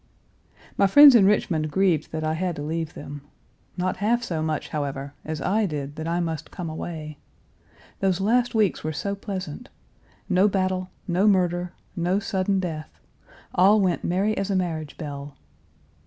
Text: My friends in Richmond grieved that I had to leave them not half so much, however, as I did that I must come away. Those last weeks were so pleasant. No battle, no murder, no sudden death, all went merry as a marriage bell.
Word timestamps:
My 0.79 0.87
friends 0.87 1.13
in 1.13 1.27
Richmond 1.27 1.69
grieved 1.69 2.11
that 2.11 2.23
I 2.23 2.33
had 2.33 2.55
to 2.55 2.63
leave 2.63 2.95
them 2.95 3.21
not 3.77 3.97
half 3.97 4.23
so 4.23 4.41
much, 4.41 4.69
however, 4.69 5.13
as 5.23 5.41
I 5.43 5.67
did 5.67 5.95
that 5.95 6.07
I 6.07 6.19
must 6.19 6.49
come 6.49 6.71
away. 6.71 7.19
Those 7.99 8.19
last 8.19 8.55
weeks 8.55 8.83
were 8.83 8.93
so 8.93 9.13
pleasant. 9.13 9.69
No 10.27 10.47
battle, 10.47 10.89
no 11.07 11.27
murder, 11.27 11.73
no 11.95 12.17
sudden 12.17 12.59
death, 12.59 12.99
all 13.53 13.79
went 13.79 14.03
merry 14.03 14.35
as 14.35 14.49
a 14.49 14.55
marriage 14.55 14.97
bell. 14.97 15.37